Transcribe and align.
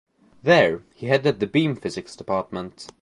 There 0.41 0.81
he 0.95 1.05
headed 1.05 1.39
the 1.39 1.45
Beam 1.45 1.75
Physics 1.75 2.15
department. 2.15 2.87